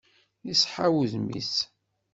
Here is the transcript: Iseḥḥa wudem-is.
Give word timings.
Iseḥḥa 0.51 0.87
wudem-is. 0.93 1.55